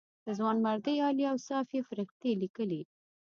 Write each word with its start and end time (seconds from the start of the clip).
د 0.25 0.27
ځوانمردۍ 0.37 0.97
عالي 1.03 1.25
اوصاف 1.33 1.67
یې 1.75 1.81
فرښتې 1.87 2.31
لیکلې. 2.41 2.81